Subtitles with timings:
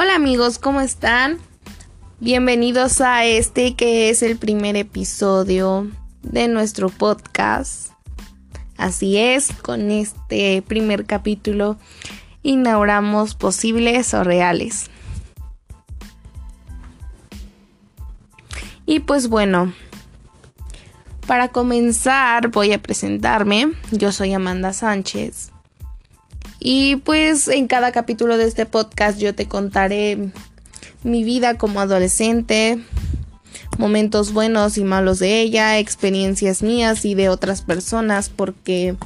[0.00, 1.38] Hola amigos, ¿cómo están?
[2.20, 5.90] Bienvenidos a este que es el primer episodio
[6.22, 7.90] de nuestro podcast.
[8.76, 11.78] Así es, con este primer capítulo
[12.44, 14.88] inauguramos posibles o reales.
[18.86, 19.72] Y pues bueno,
[21.26, 23.72] para comenzar voy a presentarme.
[23.90, 25.50] Yo soy Amanda Sánchez.
[26.60, 30.32] Y pues en cada capítulo de este podcast yo te contaré
[31.04, 32.82] mi vida como adolescente,
[33.78, 38.96] momentos buenos y malos de ella, experiencias mías y de otras personas, porque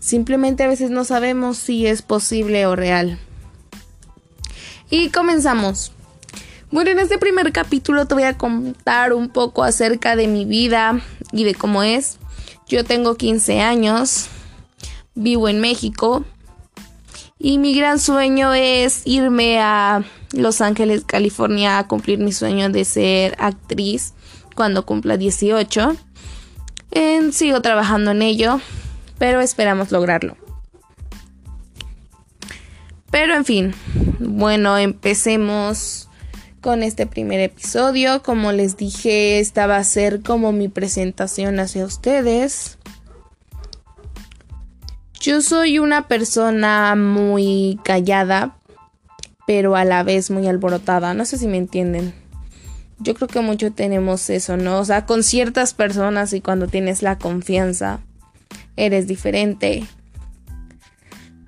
[0.00, 3.18] simplemente a veces no sabemos si es posible o real.
[4.90, 5.92] Y comenzamos.
[6.72, 11.00] Bueno, en este primer capítulo te voy a contar un poco acerca de mi vida
[11.30, 12.18] y de cómo es.
[12.66, 14.26] Yo tengo 15 años,
[15.14, 16.24] vivo en México
[17.42, 22.84] y mi gran sueño es irme a Los Ángeles, California, a cumplir mi sueño de
[22.84, 24.12] ser actriz
[24.54, 25.96] cuando cumpla 18.
[27.32, 28.60] sigo trabajando en ello,
[29.18, 30.36] pero esperamos lograrlo.
[33.10, 33.74] Pero en fin,
[34.18, 36.10] bueno, empecemos
[36.60, 38.22] con este primer episodio.
[38.22, 42.76] Como les dije, esta va a ser como mi presentación hacia ustedes.
[45.20, 48.56] Yo soy una persona muy callada,
[49.46, 51.12] pero a la vez muy alborotada.
[51.12, 52.14] No sé si me entienden.
[53.00, 54.78] Yo creo que mucho tenemos eso, ¿no?
[54.78, 58.00] O sea, con ciertas personas y cuando tienes la confianza,
[58.76, 59.86] eres diferente.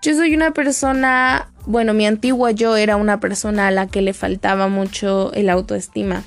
[0.03, 4.12] Yo soy una persona, bueno, mi antigua yo era una persona a la que le
[4.12, 6.25] faltaba mucho el autoestima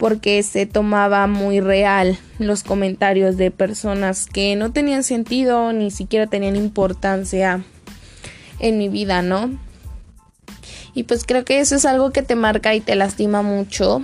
[0.00, 6.26] porque se tomaba muy real los comentarios de personas que no tenían sentido ni siquiera
[6.26, 7.62] tenían importancia
[8.60, 9.50] en mi vida, ¿no?
[10.94, 14.02] Y pues creo que eso es algo que te marca y te lastima mucho.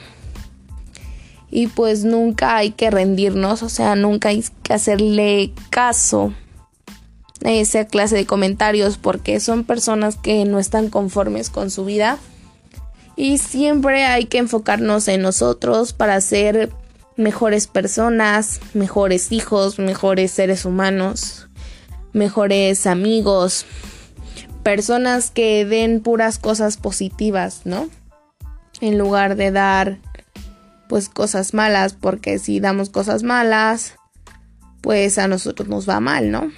[1.50, 6.34] Y pues nunca hay que rendirnos, o sea, nunca hay que hacerle caso
[7.42, 12.18] a esa clase de comentarios porque son personas que no están conformes con su vida
[13.16, 16.70] y siempre hay que enfocarnos en nosotros para ser
[17.16, 21.48] mejores personas, mejores hijos, mejores seres humanos,
[22.12, 23.64] mejores amigos,
[24.62, 27.88] personas que den puras cosas positivas, ¿no?
[28.80, 29.98] En lugar de dar
[30.88, 33.94] pues cosas malas, porque si damos cosas malas,
[34.82, 36.52] pues a nosotros nos va mal, ¿no?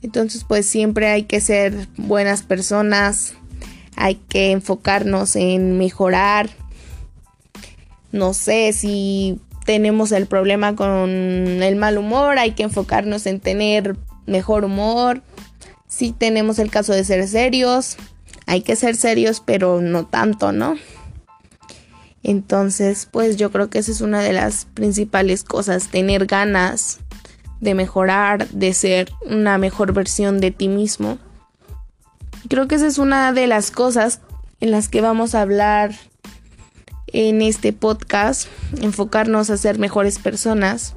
[0.00, 3.34] Entonces pues siempre hay que ser buenas personas,
[4.00, 6.48] hay que enfocarnos en mejorar.
[8.12, 13.96] No sé si tenemos el problema con el mal humor, hay que enfocarnos en tener
[14.26, 15.22] mejor humor.
[15.86, 17.98] Si tenemos el caso de ser serios,
[18.46, 20.76] hay que ser serios, pero no tanto, ¿no?
[22.22, 27.00] Entonces, pues yo creo que esa es una de las principales cosas, tener ganas
[27.60, 31.18] de mejorar, de ser una mejor versión de ti mismo.
[32.48, 34.20] Creo que esa es una de las cosas
[34.60, 35.94] en las que vamos a hablar
[37.12, 38.48] en este podcast,
[38.80, 40.94] enfocarnos a ser mejores personas.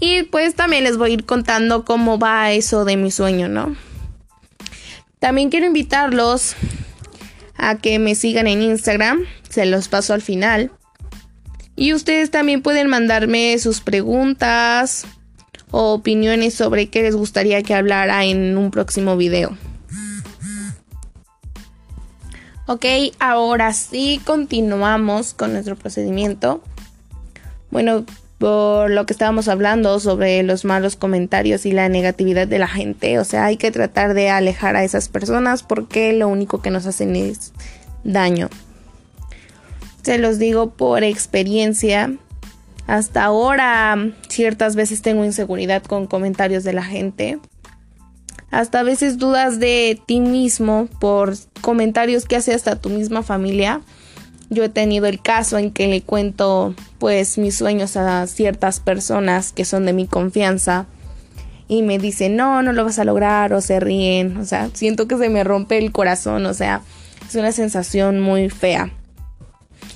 [0.00, 3.76] Y pues también les voy a ir contando cómo va eso de mi sueño, ¿no?
[5.18, 6.56] También quiero invitarlos
[7.56, 10.72] a que me sigan en Instagram, se los paso al final.
[11.76, 15.06] Y ustedes también pueden mandarme sus preguntas
[15.70, 19.56] o opiniones sobre qué les gustaría que hablara en un próximo video.
[22.72, 22.86] Ok,
[23.20, 26.62] ahora sí continuamos con nuestro procedimiento.
[27.70, 28.06] Bueno,
[28.38, 33.18] por lo que estábamos hablando sobre los malos comentarios y la negatividad de la gente,
[33.18, 36.86] o sea, hay que tratar de alejar a esas personas porque lo único que nos
[36.86, 37.52] hacen es
[38.04, 38.48] daño.
[40.02, 42.14] Se los digo por experiencia.
[42.86, 47.38] Hasta ahora ciertas veces tengo inseguridad con comentarios de la gente
[48.52, 53.80] hasta a veces dudas de ti mismo por comentarios que hace hasta tu misma familia.
[54.50, 59.52] Yo he tenido el caso en que le cuento pues mis sueños a ciertas personas
[59.52, 60.86] que son de mi confianza
[61.66, 65.08] y me dicen, no, no lo vas a lograr o se ríen, o sea, siento
[65.08, 66.82] que se me rompe el corazón, o sea,
[67.26, 68.90] es una sensación muy fea.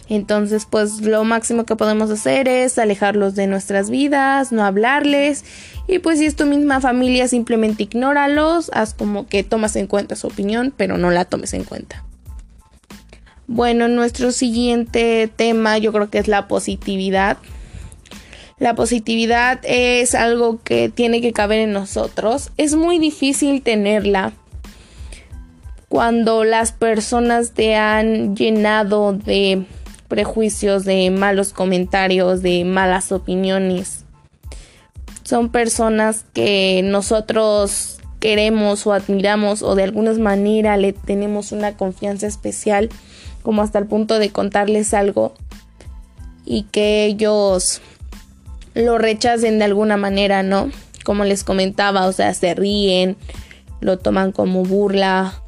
[0.08, 5.44] Entonces, pues lo máximo que podemos hacer es alejarlos de nuestras vidas, no hablarles.
[5.88, 10.14] Y pues si es tu misma familia, simplemente ignóralos, haz como que tomas en cuenta
[10.14, 12.04] su opinión, pero no la tomes en cuenta.
[13.48, 17.38] Bueno, nuestro siguiente tema yo creo que es la positividad.
[18.58, 22.52] La positividad es algo que tiene que caber en nosotros.
[22.56, 24.32] Es muy difícil tenerla
[25.88, 29.66] cuando las personas te han llenado de
[30.08, 34.04] prejuicios, de malos comentarios, de malas opiniones.
[35.22, 42.26] Son personas que nosotros queremos o admiramos o de alguna manera le tenemos una confianza
[42.26, 42.88] especial
[43.42, 45.34] como hasta el punto de contarles algo
[46.44, 47.80] y que ellos
[48.74, 50.70] lo rechacen de alguna manera, ¿no?
[51.04, 53.16] Como les comentaba, o sea, se ríen,
[53.80, 55.42] lo toman como burla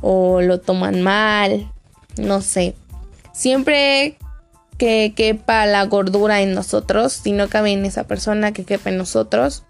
[0.00, 1.70] o lo toman mal,
[2.16, 2.74] no sé.
[3.34, 4.16] Siempre
[4.78, 8.96] que quepa la gordura en nosotros, si no cabe en esa persona que quepa en
[8.96, 9.64] nosotros,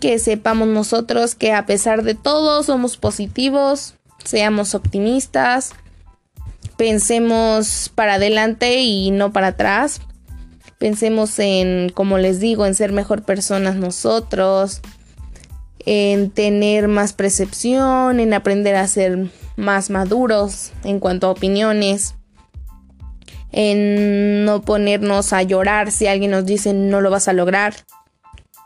[0.00, 3.94] que sepamos nosotros que a pesar de todo somos positivos,
[4.24, 5.72] seamos optimistas,
[6.76, 10.00] pensemos para adelante y no para atrás.
[10.78, 14.82] Pensemos en, como les digo, en ser mejor personas nosotros,
[15.80, 22.14] en tener más percepción, en aprender a ser más maduros en cuanto a opiniones,
[23.56, 27.74] en no ponernos a llorar si alguien nos dice no lo vas a lograr.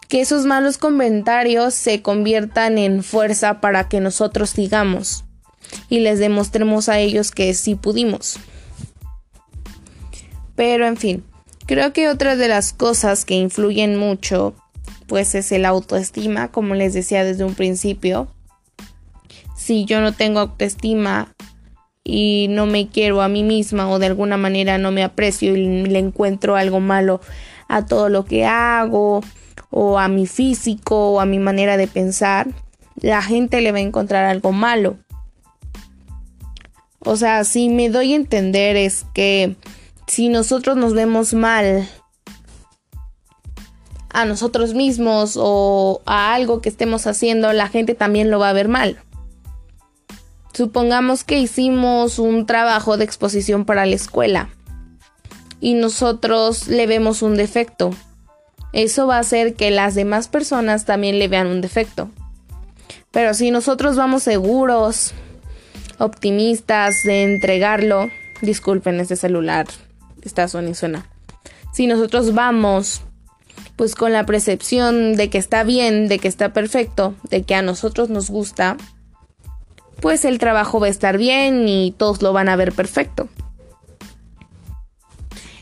[0.09, 5.25] Que esos malos comentarios se conviertan en fuerza para que nosotros sigamos
[5.89, 8.41] y les demostremos a ellos que sí pudimos.
[10.57, 11.25] Pero en fin,
[11.67, 14.57] creo que otra de las cosas que influyen mucho
[15.07, 18.27] pues es el autoestima, como les decía desde un principio.
[19.57, 21.33] Si yo no tengo autoestima
[22.05, 25.87] y no me quiero a mí misma o de alguna manera no me aprecio y
[25.87, 27.21] le encuentro algo malo
[27.69, 29.23] a todo lo que hago
[29.71, 32.49] o a mi físico o a mi manera de pensar,
[32.97, 34.97] la gente le va a encontrar algo malo.
[37.01, 39.57] O sea, si me doy a entender es que
[40.07, 41.89] si nosotros nos vemos mal
[44.13, 48.55] a nosotros mismos o a algo que estemos haciendo, la gente también lo va a
[48.55, 48.99] ver mal.
[50.53, 54.49] Supongamos que hicimos un trabajo de exposición para la escuela
[55.61, 57.91] y nosotros le vemos un defecto.
[58.73, 62.11] Eso va a hacer que las demás personas también le vean un defecto.
[63.11, 65.13] Pero si nosotros vamos seguros,
[65.99, 68.09] optimistas de entregarlo,
[68.41, 69.67] disculpen este celular,
[70.23, 71.07] está suena y suena.
[71.73, 73.03] Si nosotros vamos
[73.77, 77.63] pues con la percepción de que está bien, de que está perfecto, de que a
[77.63, 78.77] nosotros nos gusta,
[80.01, 83.29] pues el trabajo va a estar bien y todos lo van a ver perfecto.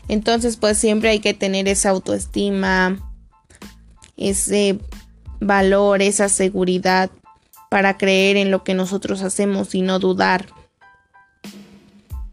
[0.07, 2.97] Entonces, pues siempre hay que tener esa autoestima,
[4.17, 4.79] ese
[5.39, 7.11] valor, esa seguridad
[7.69, 10.47] para creer en lo que nosotros hacemos y no dudar.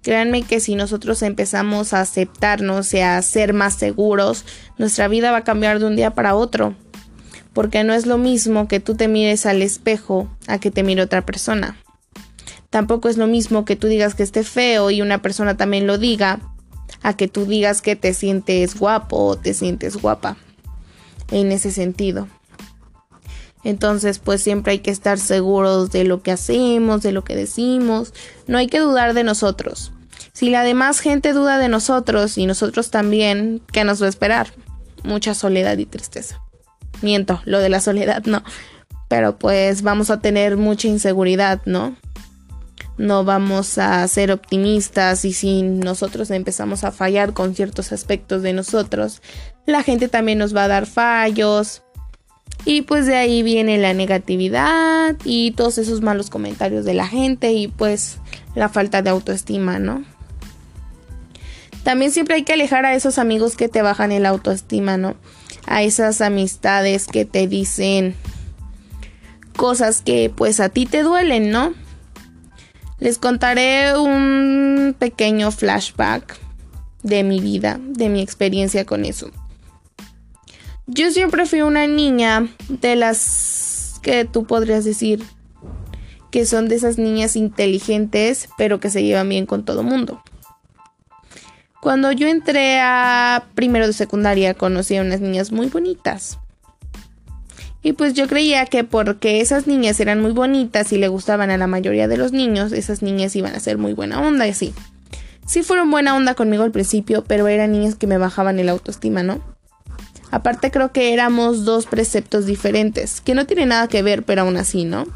[0.03, 4.44] Créanme que si nosotros empezamos a aceptarnos y a ser más seguros,
[4.79, 6.75] nuestra vida va a cambiar de un día para otro.
[7.53, 11.03] Porque no es lo mismo que tú te mires al espejo a que te mire
[11.03, 11.76] otra persona.
[12.70, 15.98] Tampoco es lo mismo que tú digas que esté feo y una persona también lo
[15.98, 16.40] diga
[17.02, 20.36] a que tú digas que te sientes guapo o te sientes guapa.
[21.30, 22.28] En ese sentido.
[23.64, 28.14] Entonces, pues siempre hay que estar seguros de lo que hacemos, de lo que decimos.
[28.46, 29.92] No hay que dudar de nosotros.
[30.32, 34.52] Si la demás gente duda de nosotros y nosotros también, ¿qué nos va a esperar?
[35.02, 36.40] Mucha soledad y tristeza.
[37.02, 38.44] Miento, lo de la soledad no.
[39.08, 41.96] Pero pues vamos a tener mucha inseguridad, ¿no?
[42.98, 48.52] No vamos a ser optimistas y si nosotros empezamos a fallar con ciertos aspectos de
[48.52, 49.20] nosotros,
[49.66, 51.82] la gente también nos va a dar fallos.
[52.64, 57.52] Y pues de ahí viene la negatividad y todos esos malos comentarios de la gente
[57.52, 58.18] y pues
[58.54, 60.04] la falta de autoestima, ¿no?
[61.84, 65.14] También siempre hay que alejar a esos amigos que te bajan el autoestima, ¿no?
[65.66, 68.16] A esas amistades que te dicen
[69.56, 71.74] cosas que pues a ti te duelen, ¿no?
[72.98, 76.38] Les contaré un pequeño flashback
[77.03, 79.31] de mi vida, de mi experiencia con eso.
[80.86, 85.22] Yo siempre fui una niña de las que tú podrías decir
[86.31, 90.22] que son de esas niñas inteligentes, pero que se llevan bien con todo mundo.
[91.81, 96.38] Cuando yo entré a primero de secundaria conocí a unas niñas muy bonitas.
[97.86, 101.56] Y pues yo creía que porque esas niñas eran muy bonitas y le gustaban a
[101.56, 104.74] la mayoría de los niños, esas niñas iban a ser muy buena onda y así.
[105.46, 109.22] Sí fueron buena onda conmigo al principio, pero eran niñas que me bajaban el autoestima,
[109.22, 109.40] ¿no?
[110.32, 114.56] Aparte creo que éramos dos preceptos diferentes, que no tienen nada que ver, pero aún
[114.56, 115.06] así, ¿no?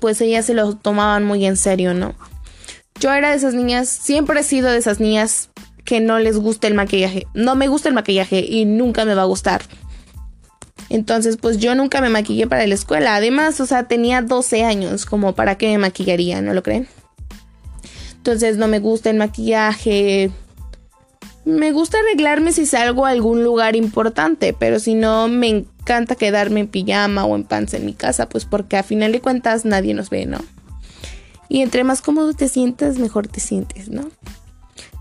[0.00, 2.16] Pues ellas se lo tomaban muy en serio, ¿no?
[2.98, 5.50] Yo era de esas niñas, siempre he sido de esas niñas
[5.84, 7.28] que no les gusta el maquillaje.
[7.32, 9.62] No me gusta el maquillaje y nunca me va a gustar.
[10.88, 13.14] Entonces, pues yo nunca me maquillé para la escuela.
[13.14, 16.88] Además, o sea, tenía 12 años, como para qué me maquillaría, ¿no lo creen?
[18.16, 20.30] Entonces, no me gusta el maquillaje.
[21.44, 26.60] Me gusta arreglarme si salgo a algún lugar importante, pero si no, me encanta quedarme
[26.60, 29.94] en pijama o en pants en mi casa, pues porque a final de cuentas nadie
[29.94, 30.38] nos ve, ¿no?
[31.48, 34.10] Y entre más cómodo te sientas, mejor te sientes, ¿no?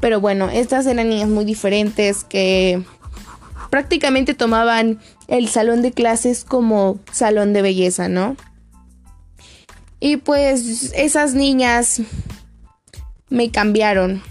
[0.02, 2.84] Pero bueno, estas eran niñas muy diferentes que
[3.70, 8.36] prácticamente tomaban el salón de clases como salón de belleza, ¿no?
[10.00, 12.02] Y pues esas niñas
[13.30, 14.22] me cambiaron.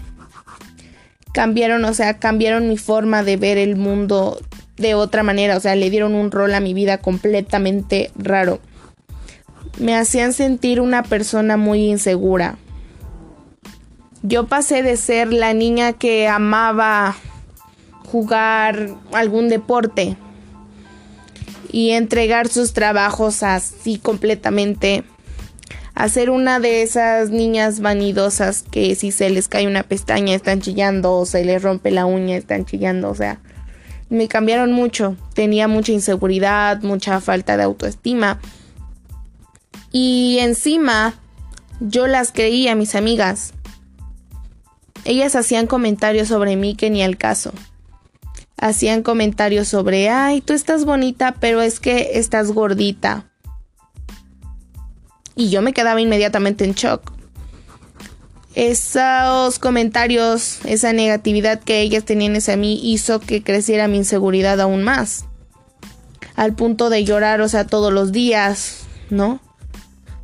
[1.33, 4.39] Cambiaron, o sea, cambiaron mi forma de ver el mundo
[4.77, 8.59] de otra manera, o sea, le dieron un rol a mi vida completamente raro.
[9.77, 12.57] Me hacían sentir una persona muy insegura.
[14.21, 17.15] Yo pasé de ser la niña que amaba
[18.05, 20.17] jugar algún deporte
[21.71, 25.03] y entregar sus trabajos así completamente.
[25.93, 30.61] A ser una de esas niñas vanidosas que si se les cae una pestaña están
[30.61, 33.39] chillando o se les rompe la uña están chillando, o sea,
[34.09, 38.39] me cambiaron mucho, tenía mucha inseguridad, mucha falta de autoestima.
[39.91, 41.15] Y encima
[41.79, 43.53] yo las creía, mis amigas.
[45.05, 47.53] Ellas hacían comentarios sobre mí que ni al caso
[48.59, 53.25] hacían comentarios sobre, ay, tú estás bonita, pero es que estás gordita.
[55.35, 57.13] Y yo me quedaba inmediatamente en shock.
[58.55, 64.83] Esos comentarios, esa negatividad que ellas tenían hacia mí hizo que creciera mi inseguridad aún
[64.83, 65.25] más.
[66.35, 69.39] Al punto de llorar, o sea, todos los días, ¿no?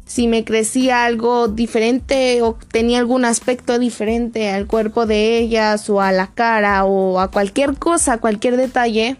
[0.05, 5.99] Si me crecía algo diferente o tenía algún aspecto diferente al cuerpo de ellas o
[5.99, 9.17] a la cara o a cualquier cosa, cualquier detalle,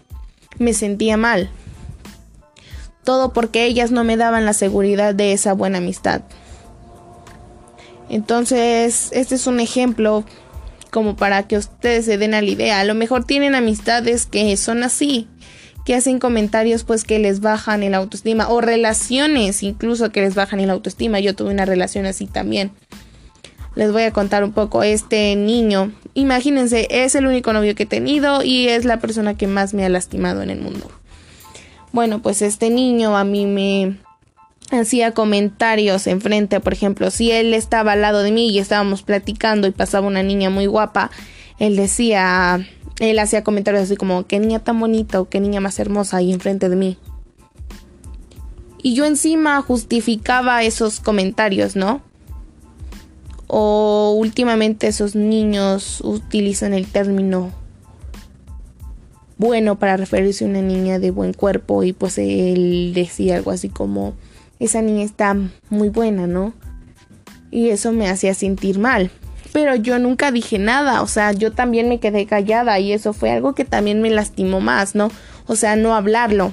[0.58, 1.50] me sentía mal.
[3.04, 6.22] Todo porque ellas no me daban la seguridad de esa buena amistad.
[8.08, 10.24] Entonces, este es un ejemplo
[10.90, 12.80] como para que ustedes se den a la idea.
[12.80, 15.28] A lo mejor tienen amistades que son así,
[15.86, 20.58] que hacen comentarios pues que les bajan el autoestima o relaciones incluso que les bajan
[20.58, 21.20] el autoestima.
[21.20, 22.72] Yo tuve una relación así también.
[23.76, 24.82] Les voy a contar un poco.
[24.82, 29.46] Este niño, imagínense, es el único novio que he tenido y es la persona que
[29.46, 30.90] más me ha lastimado en el mundo.
[31.92, 33.96] Bueno, pues este niño a mí me
[34.72, 39.68] hacía comentarios enfrente, por ejemplo, si él estaba al lado de mí y estábamos platicando
[39.68, 41.12] y pasaba una niña muy guapa,
[41.60, 42.66] él decía,
[43.00, 46.32] él hacía comentarios así como, qué niña tan bonita o qué niña más hermosa ahí
[46.32, 46.98] enfrente de mí.
[48.82, 52.00] Y yo encima justificaba esos comentarios, ¿no?
[53.48, 57.52] O últimamente esos niños utilizan el término
[59.38, 63.68] bueno para referirse a una niña de buen cuerpo y pues él decía algo así
[63.68, 64.14] como
[64.58, 65.36] esa niña está
[65.68, 66.54] muy buena, ¿no?
[67.50, 69.10] Y eso me hacía sentir mal
[69.56, 73.30] pero yo nunca dije nada, o sea, yo también me quedé callada y eso fue
[73.30, 75.10] algo que también me lastimó más, ¿no?
[75.46, 76.52] O sea, no hablarlo,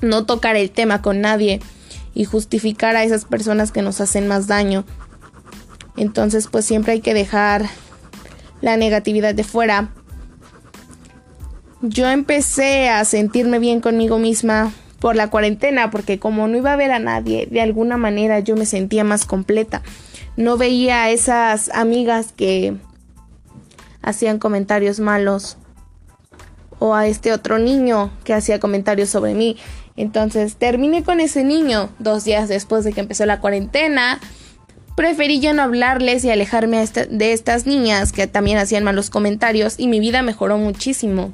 [0.00, 1.60] no tocar el tema con nadie
[2.14, 4.86] y justificar a esas personas que nos hacen más daño.
[5.98, 7.66] Entonces, pues siempre hay que dejar
[8.62, 9.90] la negatividad de fuera.
[11.82, 16.76] Yo empecé a sentirme bien conmigo misma por la cuarentena, porque como no iba a
[16.76, 19.82] ver a nadie, de alguna manera yo me sentía más completa
[20.36, 22.76] no veía a esas amigas que
[24.02, 25.56] hacían comentarios malos
[26.78, 29.56] o a este otro niño que hacía comentarios sobre mí.
[29.96, 34.20] Entonces terminé con ese niño dos días después de que empezó la cuarentena.
[34.94, 39.88] Preferí ya no hablarles y alejarme de estas niñas que también hacían malos comentarios y
[39.88, 41.32] mi vida mejoró muchísimo.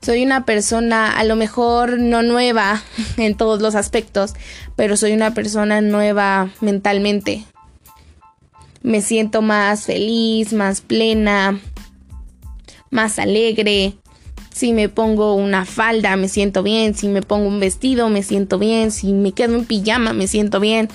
[0.00, 2.82] Soy una persona a lo mejor no nueva
[3.16, 4.34] en todos los aspectos,
[4.76, 7.44] pero soy una persona nueva mentalmente
[8.84, 11.58] me siento más feliz, más plena,
[12.90, 13.94] más alegre.
[14.52, 16.94] Si me pongo una falda, me siento bien.
[16.94, 18.92] Si me pongo un vestido, me siento bien.
[18.92, 20.90] Si me quedo en pijama, me siento bien.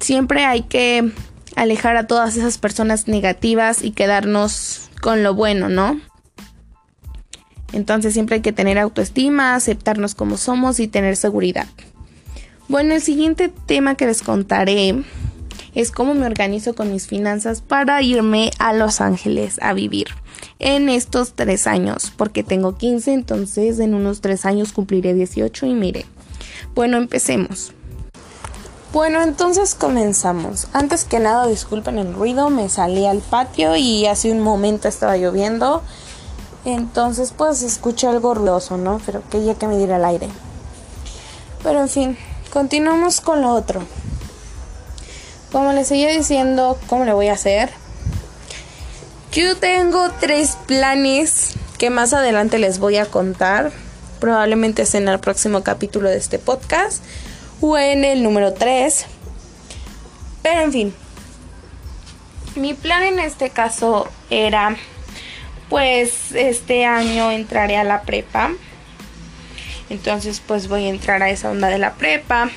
[0.00, 1.12] Siempre hay que
[1.54, 6.00] alejar a todas esas personas negativas y quedarnos con lo bueno, ¿no?
[7.72, 11.68] Entonces siempre hay que tener autoestima, aceptarnos como somos y tener seguridad.
[12.66, 15.04] Bueno, el siguiente tema que les contaré
[15.74, 20.08] es cómo me organizo con mis finanzas para irme a Los Ángeles a vivir
[20.58, 25.74] en estos tres años, porque tengo 15, entonces en unos tres años cumpliré 18 y
[25.74, 26.06] mire.
[26.74, 27.72] Bueno, empecemos.
[28.92, 30.66] Bueno, entonces comenzamos.
[30.72, 35.16] Antes que nada, disculpen el ruido, me salí al patio y hace un momento estaba
[35.16, 35.82] lloviendo
[36.64, 39.00] Entonces pues escucha algo ruidoso, ¿no?
[39.06, 40.28] Pero que ya que me diera el aire.
[41.62, 42.18] Pero en fin,
[42.52, 43.82] continuamos con lo otro.
[45.52, 47.70] Como les seguía diciendo, ¿cómo le voy a hacer?
[49.32, 53.72] Yo tengo tres planes que más adelante les voy a contar.
[54.20, 57.02] Probablemente es en el próximo capítulo de este podcast
[57.60, 59.06] o en el número 3.
[60.42, 60.94] Pero en fin,
[62.54, 64.76] mi plan en este caso era
[65.68, 68.52] pues este año entraré a la prepa.
[69.88, 72.50] Entonces pues voy a entrar a esa onda de la prepa.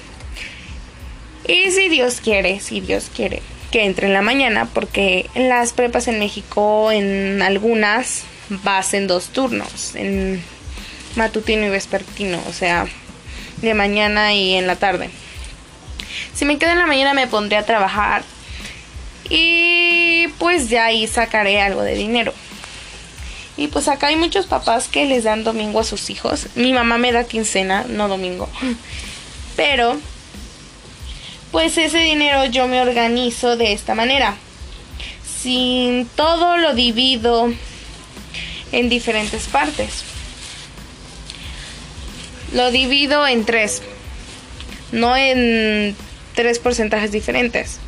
[1.47, 3.41] Y si Dios quiere, si Dios quiere
[3.73, 9.07] que entre en la mañana, porque en las prepas en México, en algunas, vas en
[9.07, 10.43] dos turnos, en
[11.15, 12.85] matutino y vespertino, o sea,
[13.63, 15.09] de mañana y en la tarde.
[16.35, 18.23] Si me quedo en la mañana me pondré a trabajar
[19.27, 22.31] y pues ya ahí sacaré algo de dinero.
[23.57, 26.45] Y pues acá hay muchos papás que les dan domingo a sus hijos.
[26.53, 28.47] Mi mamá me da quincena, no domingo.
[29.55, 29.99] Pero,
[31.53, 34.35] pues ese dinero yo me organizo de esta manera.
[35.23, 37.53] Sin todo lo divido
[38.71, 40.03] en diferentes partes.
[42.53, 43.83] Lo divido en tres.
[44.91, 45.95] No en
[46.33, 47.79] tres porcentajes diferentes.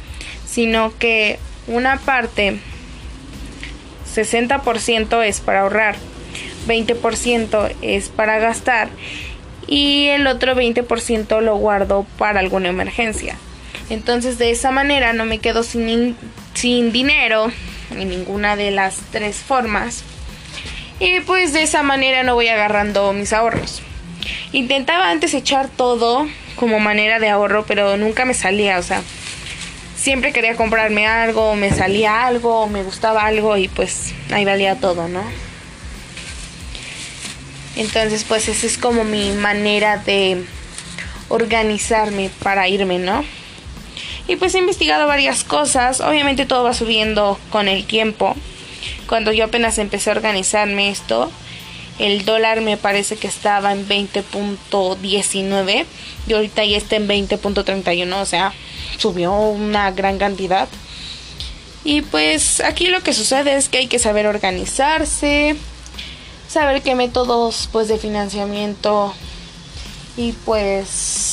[0.47, 2.59] Sino que una parte
[4.15, 5.95] 60% es para ahorrar,
[6.67, 8.89] 20% es para gastar
[9.65, 13.39] y el otro 20% lo guardo para alguna emergencia.
[13.89, 16.15] Entonces de esa manera no me quedo sin,
[16.53, 17.51] sin dinero
[17.91, 20.03] en ninguna de las tres formas.
[20.99, 23.81] Y pues de esa manera no voy agarrando mis ahorros.
[24.51, 29.01] Intentaba antes echar todo como manera de ahorro, pero nunca me salía, o sea,
[29.97, 35.07] siempre quería comprarme algo, me salía algo, me gustaba algo y pues ahí valía todo,
[35.07, 35.23] ¿no?
[37.75, 40.45] Entonces pues esa es como mi manera de
[41.27, 43.25] organizarme para irme, ¿no?
[44.27, 48.35] Y pues he investigado varias cosas, obviamente todo va subiendo con el tiempo.
[49.07, 51.31] Cuando yo apenas empecé a organizarme esto,
[51.99, 55.85] el dólar me parece que estaba en 20.19
[56.27, 58.51] y ahorita ya está en 20.31, o sea,
[58.97, 60.67] subió una gran cantidad.
[61.83, 65.55] Y pues aquí lo que sucede es que hay que saber organizarse,
[66.47, 69.13] saber qué métodos pues de financiamiento
[70.17, 71.24] y pues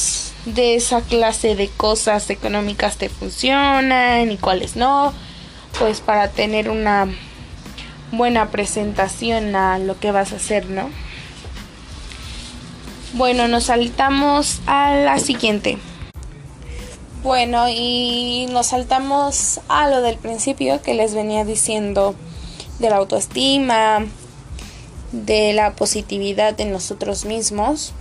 [0.44, 5.12] de esa clase de cosas económicas te funcionan y cuáles no,
[5.78, 7.08] pues para tener una
[8.10, 10.90] buena presentación a lo que vas a hacer, ¿no?
[13.14, 15.78] Bueno, nos saltamos a la siguiente.
[17.22, 22.14] Bueno, y nos saltamos a lo del principio que les venía diciendo
[22.78, 24.06] de la autoestima,
[25.12, 27.92] de la positividad en nosotros mismos.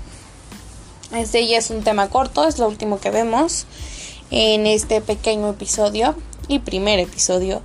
[1.14, 3.66] Este ya es un tema corto, es lo último que vemos
[4.30, 6.16] en este pequeño episodio
[6.48, 7.62] y primer episodio.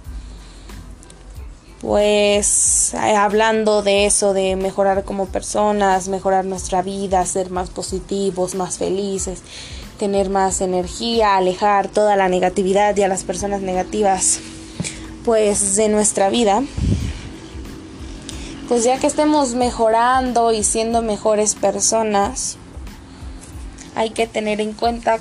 [1.80, 8.54] Pues eh, hablando de eso, de mejorar como personas, mejorar nuestra vida, ser más positivos,
[8.54, 9.42] más felices
[9.96, 14.40] tener más energía, alejar toda la negatividad y a las personas negativas
[15.24, 16.62] pues de nuestra vida.
[18.68, 22.59] Pues ya que estemos mejorando y siendo mejores personas,
[23.96, 25.18] hay que tener en cuenta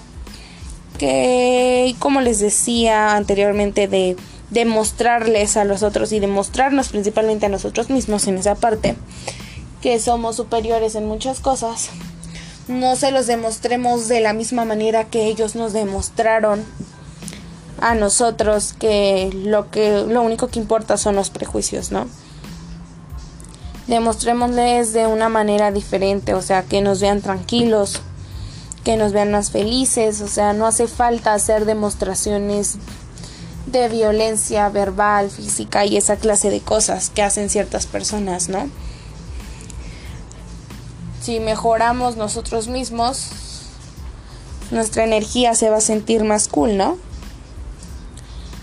[1.00, 4.16] que, como les decía anteriormente, de
[4.52, 8.96] demostrarles a los otros y demostrarnos principalmente a nosotros mismos en esa parte
[9.82, 11.90] que somos superiores en muchas cosas
[12.68, 16.64] no se los demostremos de la misma manera que ellos nos demostraron
[17.80, 22.08] a nosotros que lo que lo único que importa son los prejuicios, ¿no?
[23.88, 28.02] Demostrémosles de una manera diferente, o sea, que nos vean tranquilos,
[28.86, 32.76] que nos vean más felices, o sea, no hace falta hacer demostraciones
[33.66, 38.70] de violencia verbal, física y esa clase de cosas que hacen ciertas personas, ¿no?
[41.26, 43.30] si mejoramos nosotros mismos,
[44.70, 47.00] nuestra energía se va a sentir más cool, ¿no?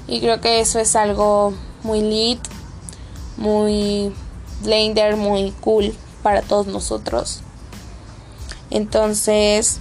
[0.06, 2.38] Y creo que eso es algo muy lit,
[3.36, 4.12] muy
[4.62, 7.40] blender, muy cool para todos nosotros.
[8.70, 9.78] Entonces,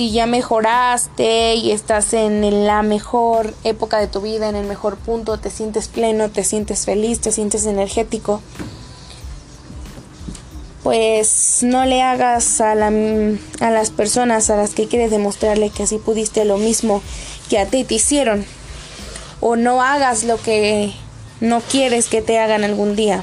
[0.00, 4.96] si ya mejoraste y estás en la mejor época de tu vida, en el mejor
[4.96, 8.40] punto, te sientes pleno, te sientes feliz, te sientes energético,
[10.82, 15.82] pues no le hagas a, la, a las personas a las que quieres demostrarle que
[15.82, 17.02] así pudiste lo mismo
[17.50, 18.46] que a ti te hicieron.
[19.40, 20.94] O no hagas lo que
[21.42, 23.22] no quieres que te hagan algún día.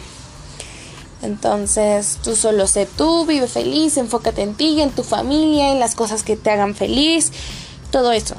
[1.21, 5.95] Entonces, tú solo sé tú, vive feliz, enfócate en ti, en tu familia, en las
[5.95, 7.31] cosas que te hagan feliz,
[7.91, 8.35] todo eso.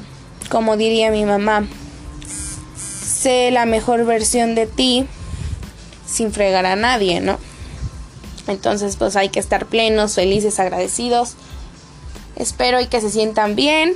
[0.49, 1.67] Como diría mi mamá,
[2.77, 5.07] sé la mejor versión de ti
[6.07, 7.39] sin fregar a nadie, ¿no?
[8.47, 11.35] Entonces, pues hay que estar plenos, felices, agradecidos.
[12.37, 13.95] Espero y que se sientan bien.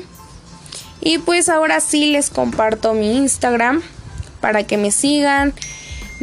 [1.00, 3.82] Y pues ahora sí les comparto mi Instagram
[4.40, 5.54] para que me sigan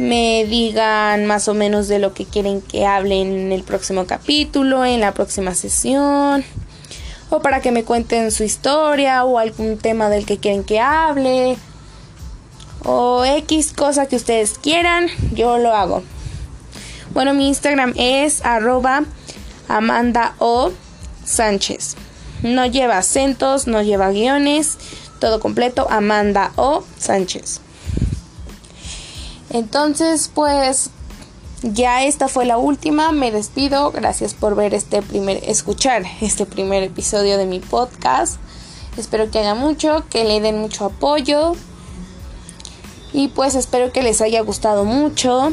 [0.00, 4.86] me digan más o menos de lo que quieren que hable en el próximo capítulo,
[4.86, 6.42] en la próxima sesión,
[7.28, 11.58] o para que me cuenten su historia o algún tema del que quieren que hable,
[12.82, 16.02] o X cosa que ustedes quieran, yo lo hago.
[17.12, 19.04] Bueno, mi Instagram es arroba
[19.68, 20.72] Amanda O
[21.26, 21.96] Sánchez.
[22.42, 24.78] No lleva acentos, no lleva guiones,
[25.18, 27.60] todo completo, Amanda O Sánchez.
[29.50, 30.90] Entonces, pues
[31.62, 33.12] ya esta fue la última.
[33.12, 33.90] Me despido.
[33.90, 38.36] Gracias por ver este primer, escuchar este primer episodio de mi podcast.
[38.96, 41.54] Espero que haga mucho, que le den mucho apoyo.
[43.12, 45.52] Y pues espero que les haya gustado mucho.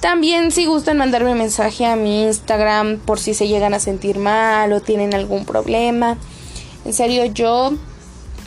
[0.00, 4.72] También si gustan mandarme mensaje a mi Instagram por si se llegan a sentir mal
[4.72, 6.16] o tienen algún problema.
[6.84, 7.72] En serio, yo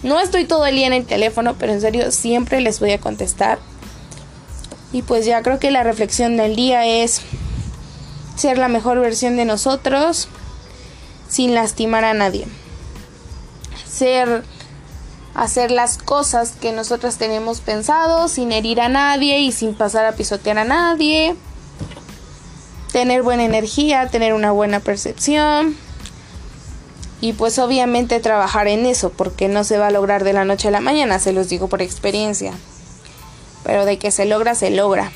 [0.02, 3.00] no estoy todo el día en el teléfono, pero en serio siempre les voy a
[3.00, 3.60] contestar.
[4.94, 7.22] Y pues ya creo que la reflexión del día es
[8.38, 10.28] ser la mejor versión de nosotros
[11.28, 12.46] sin lastimar a nadie.
[13.92, 14.44] Ser
[15.34, 20.12] hacer las cosas que nosotras tenemos pensado sin herir a nadie y sin pasar a
[20.12, 21.36] pisotear a nadie.
[22.92, 25.76] Tener buena energía, tener una buena percepción.
[27.20, 30.68] Y pues obviamente trabajar en eso, porque no se va a lograr de la noche
[30.68, 32.54] a la mañana, se los digo por experiencia
[33.64, 35.12] pero de que se logra, se logra.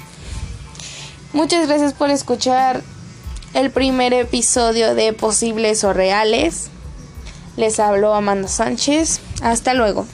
[1.34, 2.82] Muchas gracias por escuchar
[3.54, 6.70] el primer episodio de Posibles o Reales.
[7.58, 9.20] Les habló Amanda Sánchez.
[9.42, 10.06] Hasta luego.